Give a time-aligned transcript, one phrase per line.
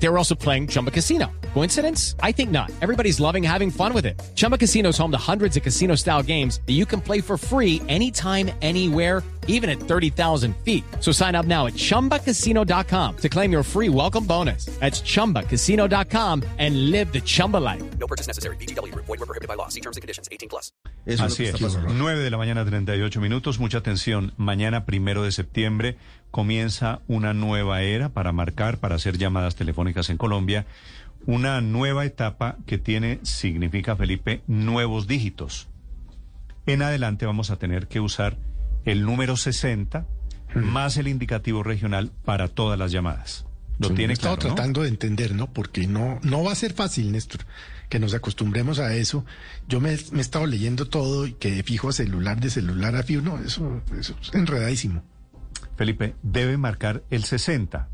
[0.00, 1.26] They were also playing Chumba Casino.
[1.54, 2.14] Coincidence?
[2.22, 2.70] I think not.
[2.80, 4.20] Everybody's loving having fun with it.
[4.36, 7.36] Chumba Casino is home to hundreds of casino style games that you can play for
[7.36, 10.84] free anytime, anywhere, even at 30,000 feet.
[11.00, 14.66] So sign up now at chumbacasino.com to claim your free welcome bonus.
[14.78, 17.82] That's chumbacasino.com and live the Chumba life.
[17.98, 18.56] No purchase necessary.
[18.56, 18.94] BGW.
[18.94, 19.68] Void were prohibited by law.
[19.68, 20.28] See terms and conditions.
[20.30, 20.70] 18 plus.
[21.06, 21.54] Eso Así es es.
[21.54, 21.94] lo que está pasando.
[22.04, 23.58] 9 de la mañana, 38 minutos.
[23.58, 24.32] Mucha atención.
[24.36, 25.96] Mañana, primero de septiembre,
[26.30, 30.66] comienza una nueva era para marcar, para hacer llamadas telefónicas en Colombia.
[31.26, 35.68] Una nueva etapa que tiene, significa, Felipe, nuevos dígitos.
[36.66, 38.36] En adelante vamos a tener que usar
[38.84, 40.06] el número 60
[40.54, 43.44] más el indicativo regional para todas las llamadas.
[43.78, 44.54] Lo Sí, tiene he estado claro, ¿no?
[44.54, 45.52] tratando de entender, ¿no?
[45.52, 47.42] Porque no, no va a ser fácil, Néstor,
[47.88, 49.24] que nos acostumbremos a eso.
[49.68, 52.96] Yo me, me he estado leyendo todo y que de fijo a celular, de celular
[52.96, 55.02] a fijo, no, eso, eso es enredadísimo.
[55.76, 57.88] Felipe, debe marcar el 60.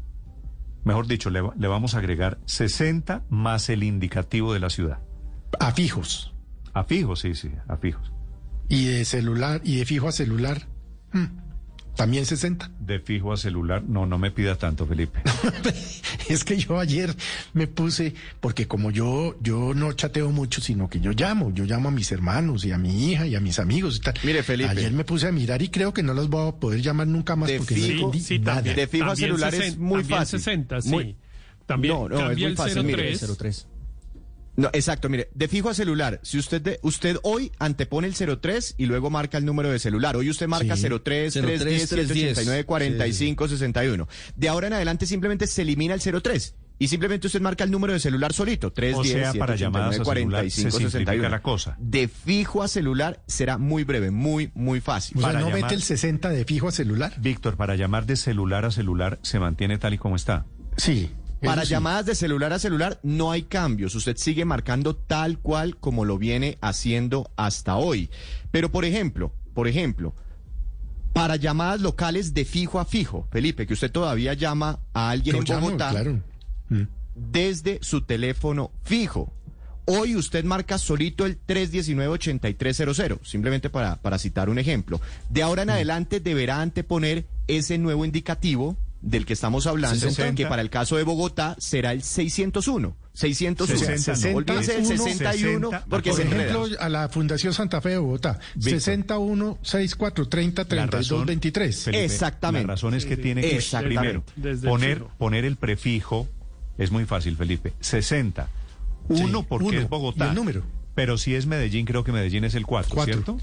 [0.84, 4.98] Mejor dicho, le, le vamos a agregar 60 más el indicativo de la ciudad.
[5.60, 6.34] A fijos.
[6.72, 8.12] A fijos, sí, sí, a fijos.
[8.68, 10.68] Y de celular, y de fijo a celular,
[11.12, 11.43] hmm,
[11.96, 12.70] también 60.
[12.80, 15.20] De fijo a celular, no, no me pida tanto, Felipe.
[16.28, 17.14] Es que yo ayer
[17.52, 21.90] me puse, porque como yo, yo no chateo mucho, sino que yo llamo, yo llamo
[21.90, 24.14] a mis hermanos y a mi hija y a mis amigos y tal.
[24.22, 24.70] Mire, Felipe.
[24.70, 27.36] Ayer me puse a mirar y creo que no los voy a poder llamar nunca
[27.36, 28.54] más De porque no fijo, entendí Sí, nada.
[28.54, 28.76] también.
[28.76, 30.38] De fijo a También celular es 60, muy también fácil.
[30.40, 30.88] 60, sí.
[30.88, 31.16] Muy-
[31.66, 33.66] También No, no, es muy fácil, mire, 03.
[34.56, 38.76] No, exacto, mire, de fijo a celular, si usted de, usted hoy antepone el 03
[38.78, 40.16] y luego marca el número de celular.
[40.16, 40.82] Hoy usted marca Sí.
[40.82, 44.08] 03 03, 310 789 45 Sí, 61.
[44.36, 47.92] De ahora en adelante simplemente se elimina el 03 y simplemente usted marca el número
[47.92, 51.28] de celular solito, 310 O sea, para llamadas a 789 celular se 45 simplifica 61.
[51.30, 51.76] la cosa.
[51.80, 55.18] De fijo a celular será muy breve, muy muy fácil.
[55.18, 57.12] O sea, para no llamar- mete el 60 de fijo a celular.
[57.20, 60.46] Víctor, para llamar de celular a celular se mantiene tal y como está.
[60.76, 61.10] Sí.
[61.44, 61.70] Para sí.
[61.70, 63.94] llamadas de celular a celular no hay cambios.
[63.94, 68.10] Usted sigue marcando tal cual como lo viene haciendo hasta hoy.
[68.50, 70.14] Pero por ejemplo, por ejemplo,
[71.12, 75.42] para llamadas locales de fijo a fijo, Felipe, que usted todavía llama a alguien Yo
[75.42, 76.20] en llamo, Bogotá claro.
[76.68, 76.82] Mm.
[77.14, 79.32] desde su teléfono fijo.
[79.86, 85.00] Hoy usted marca solito el 319-8300, simplemente para, para citar un ejemplo.
[85.28, 90.34] De ahora en adelante deberá anteponer ese nuevo indicativo del que estamos hablando, 60.
[90.34, 92.96] que para el caso de Bogotá será el 601.
[93.12, 93.78] 601.
[93.96, 94.36] 60, no.
[94.38, 98.38] Olvídese del 61 60, porque Por se ejemplo, a la Fundación Santa Fe de Bogotá,
[98.54, 98.80] Víctor.
[98.80, 101.82] 61 64 30 La 32 razón, 23.
[101.84, 102.66] Felipe, Exactamente.
[102.66, 106.26] La razón es que tiene que primero Desde poner, poner el prefijo.
[106.78, 107.72] Es muy fácil, Felipe.
[107.80, 108.48] 60.
[109.08, 109.80] Uno Sí, porque uno.
[109.80, 110.26] es Bogotá.
[110.26, 110.62] ¿Y el número?
[110.94, 113.14] Pero si es Medellín, creo que Medellín es el 4, Cuatro.
[113.14, 113.38] ¿cierto?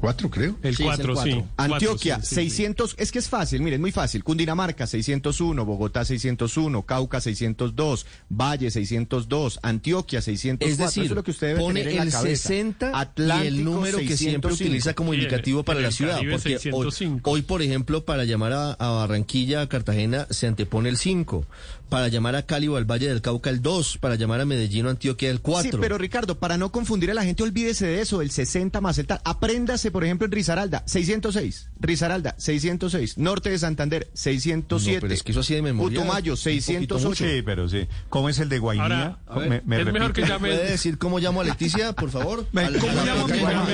[0.00, 0.56] Cuatro, creo.
[0.62, 1.30] El Sí, el 4, sí.
[1.30, 1.48] cuatro.
[1.58, 2.50] Antioquia, Cuatro, sí, sí, sí.
[2.56, 4.24] 600, es que es fácil, miren, muy fácil.
[4.24, 10.68] Cundinamarca, 601, Bogotá, 601, Cauca, 602, Valle, 602, Antioquia, 604.
[10.72, 12.48] Es decir, Eso es lo que usted debe pone tener en la el cabeza.
[12.48, 14.54] 60 y Atlántico, el número que siempre 605.
[14.54, 16.16] utiliza como Y indicativo para en la el ciudad.
[16.30, 16.58] Porque hoy,
[16.90, 17.30] 605.
[17.30, 21.44] hoy, por ejemplo, para llamar a, a Barranquilla, a Cartagena, se antepone el 5.
[21.90, 23.98] Para llamar a Cali o al Valle del Cauca, el 2.
[23.98, 25.72] Para llamar a Medellín o Antioquia, el 4.
[25.72, 28.96] Sí, pero Ricardo, para no confundir a la gente, olvídese de eso, el 60 más
[28.98, 29.20] el tal.
[29.24, 31.70] Apréndase, por ejemplo, en Risaralda, 606.
[31.80, 33.18] Risaralda, 606.
[33.18, 34.96] Norte de Santander, 607.
[34.96, 37.08] No, pero es que eso así de memoria, poquito 608.
[37.08, 37.24] mucho.
[37.24, 37.86] Sí, pero sí.
[38.08, 39.18] ¿Cómo es el de Guainía?
[39.26, 40.22] Ahora, ver, me, me es mejor repite.
[40.22, 40.48] que llame.
[40.50, 42.46] ¿Puede decir cómo llamo a Leticia, por favor?
[42.52, 43.66] Ve, A la- ¿Cómo la- llamo a mi mamá?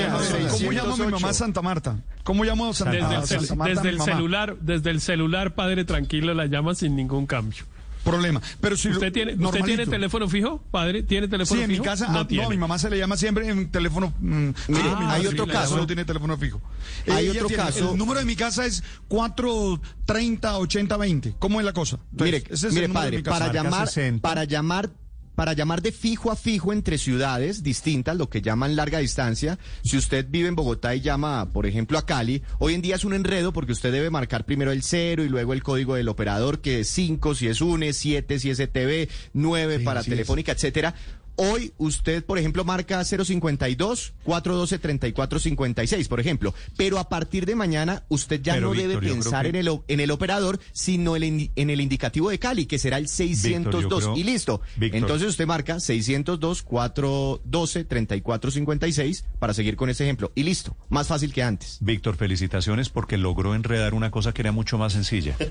[0.50, 1.34] ¿Cómo llamo a mi mamá 608?
[1.34, 1.96] Santa Marta?
[2.24, 4.12] ¿Cómo llamo a Santa, Desde Santa Marta desde a mi el mamá?
[4.12, 7.64] celular, desde el celular, padre tranquilo, la llama sin ningún cambio.
[8.06, 8.40] Problema.
[8.60, 9.66] Pero si ¿Usted tiene, ¿usted normalito.
[9.66, 11.02] tiene teléfono fijo, padre?
[11.02, 11.84] ¿Tiene teléfono Sí, en mi fijo?
[11.84, 12.44] casa, no ah, tiene.
[12.44, 14.14] no, mi mamá se le llama siempre en teléfono.
[14.20, 15.76] mm, ah, hay otro sí, caso.
[15.76, 16.60] No tiene teléfono fijo.
[17.08, 17.92] Hay Ella otro tiene- caso.
[17.92, 21.34] El número de mi casa es 430 80 20.
[21.38, 21.98] ¿Cómo es la cosa?
[22.12, 23.38] Entonces, Mire, ese es mire el número de padre, mi casa.
[23.38, 24.22] para llamar, 60.
[24.28, 24.90] para llamar,
[25.36, 29.96] para llamar de fijo a fijo entre ciudades distintas, lo que llaman larga distancia, si
[29.96, 33.14] usted vive en Bogotá y llama, por ejemplo, a Cali, hoy en día es un
[33.14, 36.80] enredo porque usted debe marcar primero el cero y luego el código del operador, que
[36.80, 40.94] es 5 si es UNE, 7 si es ETV, 9 Sí, para Telefónica, etcétera.
[41.36, 46.54] Hoy usted, por ejemplo, marca 052 412 3456, por ejemplo.
[46.76, 49.80] Pero a partir de mañana usted ya Pero, no Víctor, debe pensar que- en el,
[49.88, 51.24] en el operador, sino el
[51.56, 53.82] en el indicativo de Cali, que será el 602.
[53.82, 54.60] Víctor, yo creo- y listo.
[54.76, 54.98] Víctor.
[54.98, 60.32] Entonces usted marca 602 412 3456 para seguir con ese ejemplo.
[60.34, 60.76] Y listo.
[60.88, 61.78] Más fácil que antes.
[61.80, 65.36] Víctor, felicitaciones porque logró enredar una cosa que era mucho más sencilla.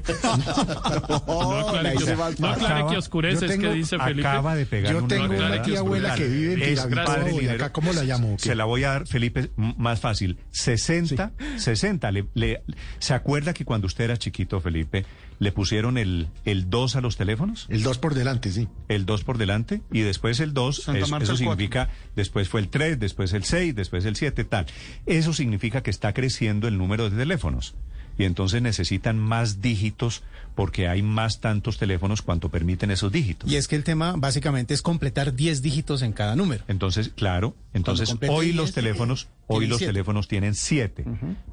[1.28, 4.28] No aclare, ahí que, no aclare que oscurece, es tengo- que dice Felipe.
[4.28, 5.28] Acaba de pegar Yo una tengo,
[5.64, 7.56] que tía abuela que vive en Es Tirabico, padre y dinero.
[7.56, 8.36] acá cómo la llamo.
[8.40, 10.38] Se la voy a dar, Felipe, más fácil.
[10.52, 12.12] 60, 60.
[12.12, 12.64] Le, le-
[13.00, 15.06] ¿Se acuerda que cuando usted era chiquito, Felipe,
[15.40, 17.68] le pusieron el, el 2 a los teléfonos?
[17.70, 18.68] El 2 por delante, sí.
[18.88, 22.70] El 2 por delante y después el 2, Santa es- eso significa, después fue el
[22.70, 24.66] 3, después el 6, después el 7, tal.
[25.06, 27.76] Eso significa que está creciendo el número de teléfonos.
[28.18, 30.24] Y entonces necesitan más dígitos
[30.56, 33.52] porque hay más tantos teléfonos cuanto permiten esos dígitos.
[33.52, 36.64] Y es que el tema básicamente es completar 10 dígitos en cada número.
[36.68, 39.94] Entonces, claro, entonces hoy 10, los teléfonos, hoy tienen los siete.
[39.94, 41.06] teléfonos tienen 7.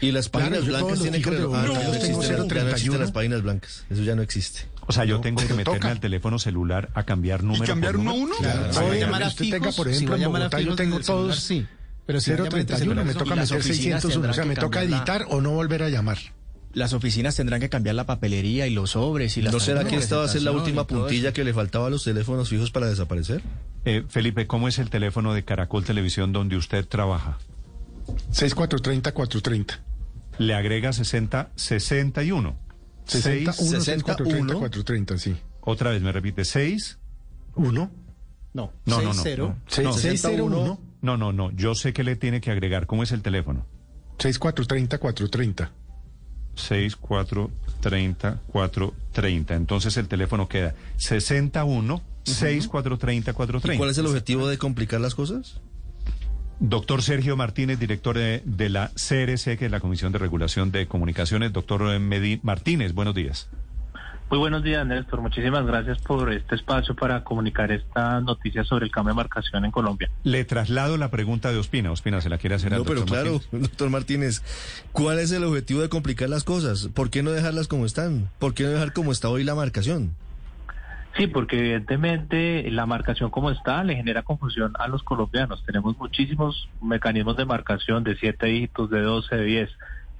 [0.00, 1.30] Y las Claro, páginas todos blancas tienen que...
[1.30, 2.70] de Ah, ya no tengo existen, ya no 031.
[2.70, 3.84] existen las páginas blancas.
[3.90, 4.60] Eso ya no existe.
[4.86, 5.90] O sea, yo No, tengo que meterme toca.
[5.92, 8.34] al teléfono celular a cambiar número cambiar por uno a uno?
[8.38, 10.44] Claro, si Oye, llamar a usted tenga, fijos, por si ejemplo, a en llamar a
[10.46, 11.66] Bogotá yo tengo todos sí.
[12.06, 14.56] Pero si va a llamar entre 031, me toca meter oficinas 601, o sea, me
[14.56, 16.18] toca editar o no volver a llamar.
[16.74, 19.94] Las oficinas tendrán que cambiar la papelería y los sobres y las ¿No será que
[19.96, 22.72] esta va a ser la última y puntilla que le faltaba a los teléfonos fijos
[22.72, 23.42] para desaparecer?
[23.84, 27.38] Eh, Felipe, ¿cómo es el teléfono de Caracol Televisión donde usted trabaja?
[28.32, 29.78] 6430-430.
[30.38, 32.56] Le agrega 60, 61.
[33.06, 35.36] 61, 6, 6430, 430, sí.
[35.60, 36.98] otra vez me repite, 6.
[37.56, 37.90] 1,
[38.54, 39.14] No, No, no, no.
[39.14, 39.42] 60.
[39.82, 39.92] no.
[39.92, 41.50] 601, No, no, no.
[41.52, 42.86] Yo sé que le tiene que agregar.
[42.86, 43.66] ¿Cómo es el teléfono?
[44.18, 45.70] 6430, 430.
[46.56, 49.54] 6, 4, 30, 4, 30.
[49.54, 53.78] Entonces el teléfono queda 61, 6, 4, 30, 4, ¿Y 30.
[53.78, 55.60] cuál es el objetivo de complicar las cosas?
[56.66, 60.86] Doctor Sergio Martínez, director de, de la CRC, que es la Comisión de Regulación de
[60.86, 61.52] Comunicaciones.
[61.52, 63.48] Doctor Medi- Martínez, buenos días.
[64.30, 65.20] Muy buenos días, Néstor.
[65.20, 69.70] Muchísimas gracias por este espacio para comunicar esta noticia sobre el cambio de marcación en
[69.70, 70.10] Colombia.
[70.22, 71.92] Le traslado la pregunta de Ospina.
[71.92, 73.62] Ospina, ¿se la quiere hacer al No, pero claro, Martínez?
[73.68, 74.42] doctor Martínez,
[74.92, 76.88] ¿cuál es el objetivo de complicar las cosas?
[76.94, 78.30] ¿Por qué no dejarlas como están?
[78.38, 80.16] ¿Por qué no dejar como está hoy la marcación?
[81.16, 85.62] Sí, porque evidentemente la marcación como está le genera confusión a los colombianos.
[85.64, 89.70] Tenemos muchísimos mecanismos de marcación de 7 dígitos, de 12, de 10.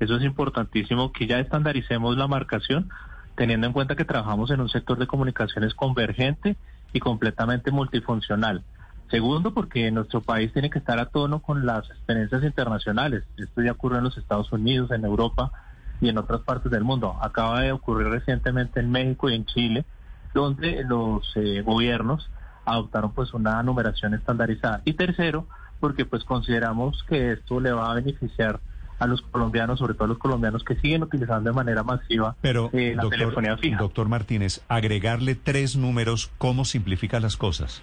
[0.00, 2.90] Eso es importantísimo que ya estandaricemos la marcación
[3.36, 6.56] teniendo en cuenta que trabajamos en un sector de comunicaciones convergente
[6.92, 8.62] y completamente multifuncional.
[9.10, 13.24] Segundo, porque nuestro país tiene que estar a tono con las experiencias internacionales.
[13.36, 15.52] Esto ya ocurre en los Estados Unidos, en Europa
[16.00, 17.16] y en otras partes del mundo.
[17.20, 19.84] Acaba de ocurrir recientemente en México y en Chile,
[20.34, 22.28] donde los eh, gobiernos
[22.66, 24.82] adoptaron pues una numeración estandarizada.
[24.84, 25.46] Y tercero,
[25.80, 28.60] porque pues consideramos que esto le va a beneficiar
[28.98, 32.70] a los colombianos, sobre todo a los colombianos que siguen utilizando de manera masiva Pero,
[32.72, 33.78] eh, la doctor, telefonía fija.
[33.78, 37.82] doctor Martínez, agregarle tres números, ¿cómo simplifica las cosas?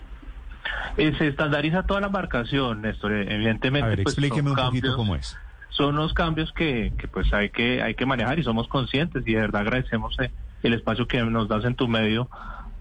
[0.97, 3.13] Eh, se estandariza toda la marcación, Néstor.
[3.13, 5.37] Evidentemente, A ver, pues, explíqueme un poquito cómo es.
[5.69, 9.33] Son los cambios que, que, pues hay que hay que manejar y somos conscientes y
[9.33, 10.31] de verdad agradecemos eh,
[10.63, 12.29] el espacio que nos das en tu medio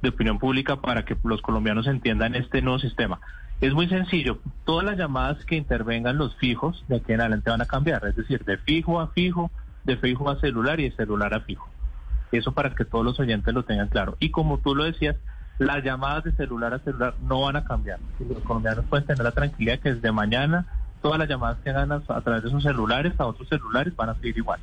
[0.02, 3.20] de opinión pública para que los colombianos entiendan este nuevo sistema.
[3.60, 4.38] Es muy sencillo.
[4.64, 8.16] Todas las llamadas que intervengan los fijos de aquí en adelante van a cambiar, es
[8.16, 9.50] decir, de fijo a fijo,
[9.84, 11.68] de fijo a celular y de celular a fijo.
[12.32, 14.16] Eso para que todos los oyentes lo tengan claro.
[14.18, 15.16] Y como tú lo decías,
[15.58, 17.98] las llamadas de celular a celular no van a cambiar.
[18.18, 20.66] Los colombianos pueden tener la tranquilidad que desde mañana
[21.02, 24.08] todas las llamadas que hagan a, a través de sus celulares a otros celulares van
[24.08, 24.60] a seguir igual.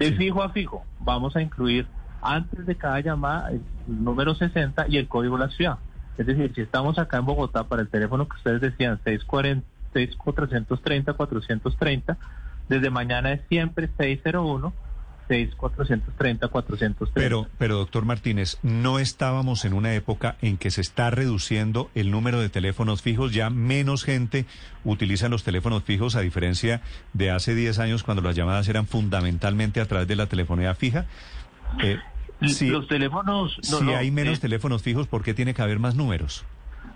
[0.00, 1.86] De fijo a fijo, vamos a incluir
[2.22, 5.78] antes de cada llamada el número 60 y el código de la ciudad.
[6.18, 11.12] Es decir, si estamos acá en Bogotá para el teléfono que ustedes decían 640, 6430,
[11.14, 12.18] 430,
[12.68, 14.72] desde mañana es siempre 601,
[15.28, 17.12] 6430, 430.
[17.14, 22.10] Pero, pero doctor Martínez, no estábamos en una época en que se está reduciendo el
[22.10, 24.46] número de teléfonos fijos, ya menos gente
[24.84, 29.80] utiliza los teléfonos fijos a diferencia de hace 10 años cuando las llamadas eran fundamentalmente
[29.80, 31.06] a través de la telefonía fija.
[31.82, 31.98] Eh,
[32.48, 33.58] si los teléfonos...
[33.70, 36.44] no, si no, hay menos eh, teléfonos fijos, ¿por qué tiene que haber más números?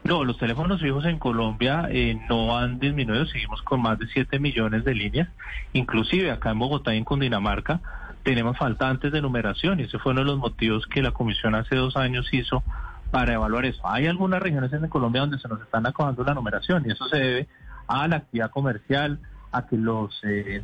[0.05, 4.39] No, los teléfonos fijos en Colombia eh, no han disminuido, seguimos con más de 7
[4.39, 5.29] millones de líneas,
[5.73, 7.81] inclusive acá en Bogotá y en Cundinamarca
[8.23, 11.77] tenemos faltantes de numeración y ese fue uno de los motivos que la comisión hace
[11.77, 12.63] dos años hizo
[13.11, 13.81] para evaluar eso.
[13.89, 17.19] Hay algunas regiones en Colombia donde se nos están acabando la numeración y eso se
[17.19, 17.49] debe
[17.87, 19.21] a la actividad comercial,
[19.53, 20.63] a que los eh,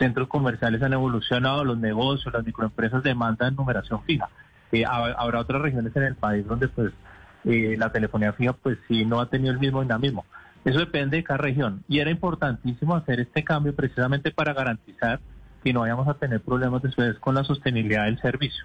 [0.00, 4.28] centros comerciales han evolucionado, los negocios, las microempresas demandan numeración fija.
[4.72, 6.92] Eh, ha- habrá otras regiones en el país donde pues
[7.44, 10.24] eh, la telefonía fija pues sí no ha tenido el mismo dinamismo.
[10.64, 15.20] Eso depende de cada región y era importantísimo hacer este cambio precisamente para garantizar
[15.62, 18.64] que no vayamos a tener problemas después con la sostenibilidad del servicio.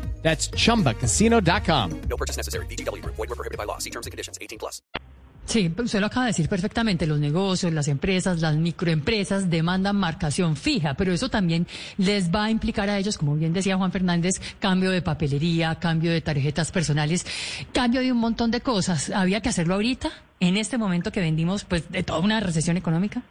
[0.21, 2.01] That's chumbacasino.com.
[2.07, 2.65] No purchase necessary.
[2.67, 3.15] VGW Group.
[3.17, 3.79] Void were prohibited by law.
[3.79, 4.37] See terms and conditions.
[4.39, 4.81] 18 plus.
[5.45, 7.05] Sí, usted lo acaba de decir perfectamente.
[7.05, 12.51] Los negocios, las empresas, las microempresas demandan marcación fija, pero eso también les va a
[12.51, 17.25] implicar a ellos, como bien decía Juan Fernández, cambio de papelería, cambio de tarjetas personales,
[17.73, 19.09] cambio de un montón de cosas.
[19.09, 23.23] ¿Había que hacerlo ahorita, en este momento que vendimos pues de toda una recesión económica?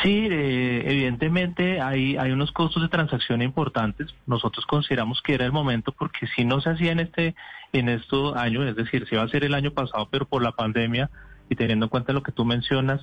[0.00, 4.14] Sí, eh, evidentemente hay, hay unos costos de transacción importantes.
[4.26, 7.34] Nosotros consideramos que era el momento porque si no se hacía en este
[7.74, 10.52] en estos años, es decir, se iba a hacer el año pasado, pero por la
[10.52, 11.10] pandemia
[11.48, 13.00] y teniendo en cuenta lo que tú mencionas,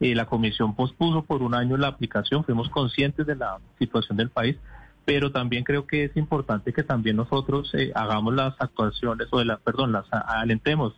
[0.00, 2.44] eh, la comisión pospuso por un año la aplicación.
[2.44, 4.56] Fuimos conscientes de la situación del país,
[5.04, 9.44] pero también creo que es importante que también nosotros eh, hagamos las actuaciones o de
[9.44, 10.94] la, perdón, las alentemos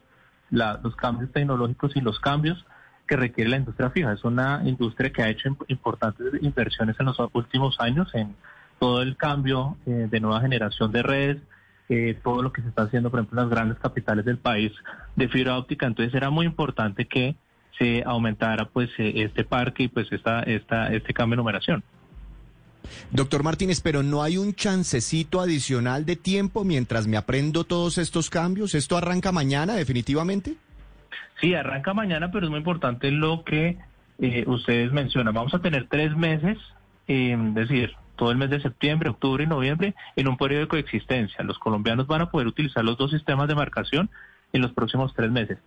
[0.50, 2.64] la- los cambios tecnológicos y los cambios
[3.11, 4.12] que requiere la industria fija.
[4.12, 8.37] Es una industria que ha hecho imp- importantes inversiones en los últimos años en
[8.79, 11.43] todo el cambio eh, de nueva generación de redes,
[11.88, 14.71] eh, todo lo que se está haciendo, por ejemplo, en las grandes capitales del país
[15.17, 15.88] de fibra óptica.
[15.88, 17.35] Entonces era muy importante que
[17.76, 21.83] se aumentara pues eh, este parque y pues esta, esta, este cambio de numeración.
[23.11, 28.31] Doctor Martínez, pero no hay un chancecito adicional de tiempo mientras me aprendo todos estos
[28.31, 28.75] cambios.
[28.75, 30.55] ¿Esto arranca mañana definitivamente?
[31.40, 33.79] Sí, arranca mañana, pero es muy importante lo que
[34.19, 35.35] eh, ustedes mencionan.
[35.35, 36.59] Vamos a tener tres meses,
[37.07, 41.43] es decir, todo el mes de septiembre, octubre y noviembre, en un periodo de coexistencia.
[41.43, 44.11] Los colombianos van a poder utilizar los dos sistemas de marcación
[44.52, 45.59] en los próximos tres meses.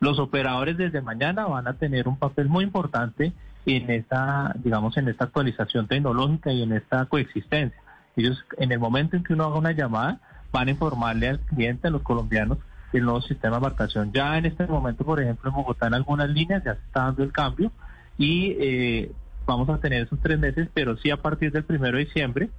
[0.00, 3.32] Los operadores desde mañana van a tener un papel muy importante
[3.64, 7.80] en esta, digamos, en esta actualización tecnológica y en esta coexistencia.
[8.16, 10.18] Ellos, en el momento en que uno haga una llamada,
[10.52, 12.58] van a informarle al cliente, a los colombianos,
[12.98, 14.12] el nuevo sistema de marcación.
[14.12, 17.22] Ya en este momento, por ejemplo, en Bogotá, en algunas líneas ya se está dando
[17.22, 17.72] el cambio
[18.18, 19.12] y eh,
[19.46, 22.50] vamos a tener esos tres meses, pero sí a partir del primero de diciembre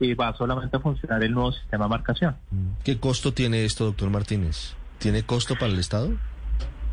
[0.00, 2.36] eh, va solamente a funcionar el nuevo sistema de marcación.
[2.84, 4.74] ¿Qué costo tiene esto, doctor Martínez?
[4.98, 6.10] ¿Tiene costo para el Estado?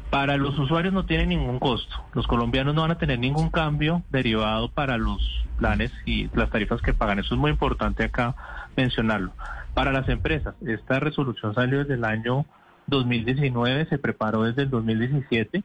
[0.09, 1.95] Para los usuarios no tiene ningún costo.
[2.13, 5.19] Los colombianos no van a tener ningún cambio derivado para los
[5.57, 7.19] planes y las tarifas que pagan.
[7.19, 8.35] Eso es muy importante acá
[8.77, 9.33] mencionarlo.
[9.73, 12.45] Para las empresas, esta resolución salió desde el año
[12.87, 15.63] 2019, se preparó desde el 2017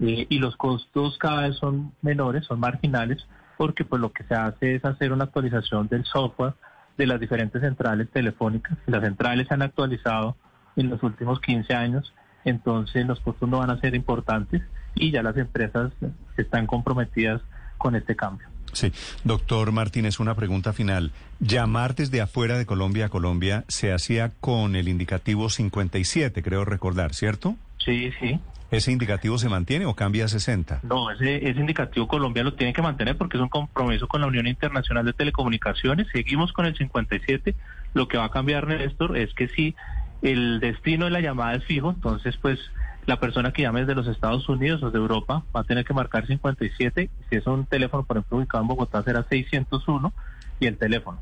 [0.00, 3.26] eh, y los costos cada vez son menores, son marginales,
[3.56, 6.54] porque pues lo que se hace es hacer una actualización del software
[6.96, 8.76] de las diferentes centrales telefónicas.
[8.86, 10.36] Las centrales se han actualizado
[10.76, 12.14] en los últimos 15 años,
[12.44, 14.62] entonces los costos no van a ser importantes
[14.94, 15.92] y ya las empresas
[16.36, 17.40] están comprometidas
[17.78, 18.51] con este cambio.
[18.72, 18.92] Sí,
[19.24, 21.12] doctor Martínez, una pregunta final.
[21.40, 27.14] Llamar desde afuera de Colombia a Colombia se hacía con el indicativo 57, creo recordar,
[27.14, 27.56] ¿cierto?
[27.78, 28.38] Sí, sí.
[28.70, 30.80] ¿Ese indicativo se mantiene o cambia a 60?
[30.84, 34.26] No, ese, ese indicativo Colombia lo tiene que mantener porque es un compromiso con la
[34.26, 36.06] Unión Internacional de Telecomunicaciones.
[36.10, 37.54] Seguimos con el 57.
[37.92, 39.74] Lo que va a cambiar, Néstor, es que si
[40.22, 42.58] el destino de la llamada es fijo, entonces pues
[43.06, 45.94] la persona que llame desde los Estados Unidos o de Europa va a tener que
[45.94, 47.10] marcar 57.
[47.28, 50.12] Si es un teléfono, por ejemplo, ubicado en Bogotá, será 601
[50.60, 51.18] y el teléfono.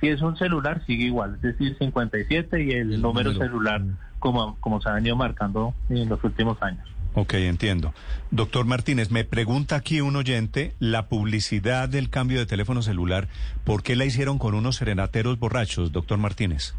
[0.00, 3.82] Si es un celular, sigue igual, es decir, 57 y el, número, celular
[4.18, 6.88] como, como se ha venido marcando en los últimos años.
[7.14, 7.92] Ok, entiendo.
[8.30, 13.28] Doctor Martínez, me pregunta aquí un oyente la publicidad del cambio de teléfono celular.
[13.64, 16.74] ¿Por qué la hicieron con unos serenateros borrachos, doctor Martínez?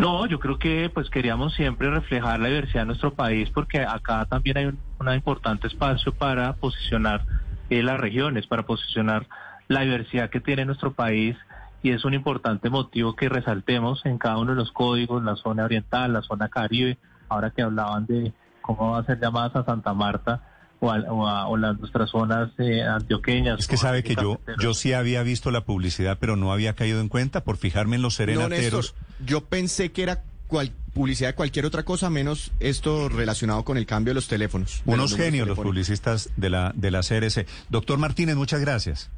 [0.00, 4.24] No, yo creo que pues queríamos siempre reflejar la diversidad de nuestro país porque acá
[4.24, 7.24] también hay un una importante espacio para posicionar
[7.70, 9.26] eh, las regiones, para posicionar
[9.68, 11.36] la diversidad que tiene nuestro país
[11.82, 15.64] y es un importante motivo que resaltemos en cada uno de los códigos, la zona
[15.64, 16.98] oriental, la zona caribe,
[17.30, 20.42] ahora que hablaban de cómo va a ser llamadas a Santa Marta,
[20.80, 23.58] o, a- o a- o las nuestras zonas eh, antioqueñas.
[23.60, 27.00] Es que sabe que yo, yo sí había visto la publicidad, pero no había caído
[27.00, 28.94] en cuenta por fijarme en los No, serenateros.
[29.24, 33.86] Yo pensé que era cual- publicidad de cualquier otra cosa menos esto relacionado con el
[33.86, 34.82] cambio de los teléfonos.
[34.86, 37.46] Unos genios los publicistas de la, de la CRC.
[37.68, 39.10] Doctor Martínez, muchas gracias.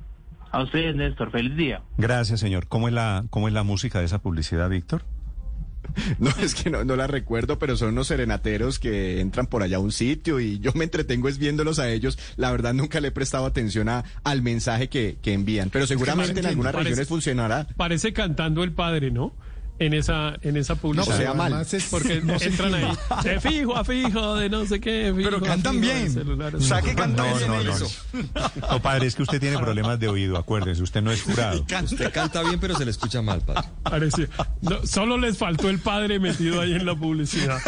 [0.51, 1.81] A ustedes, Néstor, feliz día.
[1.97, 2.67] Gracias, señor.
[2.69, 5.03] ¿Cómo es la, cómo es la música de esa publicidad, Víctor?
[6.21, 9.79] No, es que no, no la recuerdo, pero son unos serenateros que entran por allá
[9.79, 12.19] a un sitio y yo me entretengo es viéndolos a ellos.
[12.37, 16.39] La verdad nunca le he prestado atención a, al mensaje que, que envían, pero seguramente
[16.41, 17.67] en algunas Parece- regiones funcionará.
[17.77, 19.35] Parece cantando el padre, ¿no?
[19.79, 21.17] En esa, en esa No, publicidad.
[21.17, 21.53] sea mal.
[21.53, 22.87] Además es- Porque no se entran ahí,
[23.25, 25.13] de fijo a fijo, de no sé qué.
[25.17, 26.13] fijo Pero a cantan fijo, bien.
[26.13, 26.63] celular.
[26.63, 27.89] Saque canta No, bien no, no, eso.
[28.71, 31.65] No, padre, es que usted tiene problemas de oído, acuérdese, usted no es jurado.
[31.85, 33.63] Usted canta bien, pero se le escucha mal, padre.
[33.83, 34.29] Parecía-
[34.61, 37.59] no, solo les faltó el padre metido ahí en la publicidad.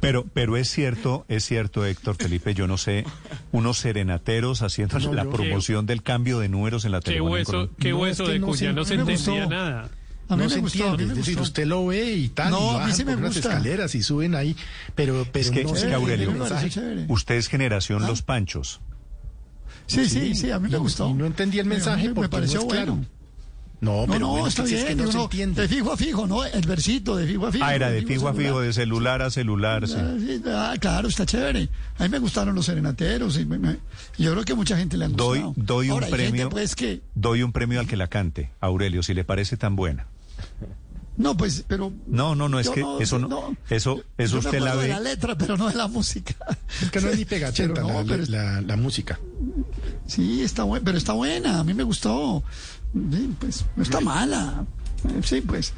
[0.00, 3.04] Pero, pero es cierto, es cierto, Héctor Felipe, yo no sé,
[3.52, 7.28] unos serenateros haciendo la promoción del cambio de números en la Qué telefonía.
[7.28, 9.90] en hueso, qué No, hueso es que de no cuya se- no se entendía nada.
[10.28, 11.42] A mí no me se gustó, a entiende, mí me es decir, gustó.
[11.50, 13.48] usted lo ve y tal, No, y a mí bajan sí me por unas gusta.
[13.50, 14.56] escaleras y suben ahí,
[14.94, 16.32] pero, pero Es que, no es que, Aurelio,
[17.08, 18.80] usted es generación Los Panchos.
[19.86, 21.08] Sí, sí, sí, a mí me y- gustó.
[21.08, 22.92] y no entendí el Sí, a mensaje me porque pareció no es claro.
[22.94, 23.06] bueno.
[23.78, 24.86] No, pero no, bueno, está es que bien.
[24.86, 25.62] es que no y se uno- entiende.
[25.62, 26.44] de fijo a fijo, ¿no?
[26.46, 27.64] El versito, de fijo a fijo.
[27.64, 28.36] Ah, era de fijo a celular.
[28.52, 29.86] fijo, de celular a celular.
[29.86, 29.94] sí.
[29.98, 31.68] Ah, sí, ah, claro, está chévere.
[31.98, 33.76] A mí me gustaron los serenateros y me- me-
[34.18, 35.54] yo creo que a mucha gente le han Doy, gustado.
[35.76, 36.48] doy un Ahora, hay gente, premio.
[36.48, 40.06] pues que Doy un premio al que la cante, Aurelio, si le parece tan buena.
[41.16, 44.60] No, pues, pero No, no, no, es que eso no, eso, eso yo me usted
[44.60, 44.94] la acuerdo de ve.
[44.94, 46.34] la letra, pero no de la música.
[46.82, 49.18] Es que no es ni pegachenta Pero no, la, pero- la- la música.
[50.06, 52.42] Sí, está buena, pero está buena, a mí me gustó.
[52.92, 54.66] Sí, pues no está mala.
[55.24, 55.72] Sí, pues.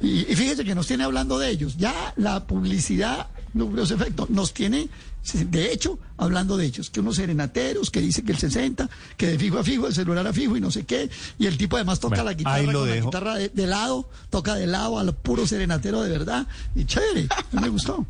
[0.00, 1.76] Y, y fíjese que nos tiene hablando de ellos.
[1.76, 4.88] Ya la publicidad, los efectos, nos tiene,
[5.32, 6.90] de hecho, hablando de ellos.
[6.90, 10.26] Que unos serenateros, que dice que el 60, que de fijo a fijo, el celular
[10.26, 11.08] a fijo y no sé qué.
[11.38, 14.54] Y el tipo además toca Bueno, la guitarra con la guitarra de, de lado, toca
[14.54, 16.46] de lado a lo puro serenatero de verdad.
[16.74, 18.04] Y chévere, me gustó.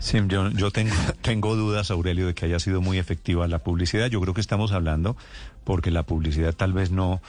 [0.00, 4.08] Sí, yo, yo tengo, tengo dudas, Aurelio, de que haya sido muy efectiva la publicidad.
[4.08, 5.16] Yo creo que estamos hablando
[5.64, 7.20] porque la publicidad tal vez no,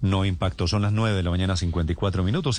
[0.00, 0.68] no impactó.
[0.68, 2.58] Son las 9 de la mañana, 54 minutos.